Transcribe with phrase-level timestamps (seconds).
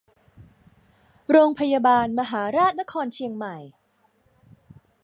[1.31, 3.57] โรงพยาบาลมหาราชนครเชียงใหม่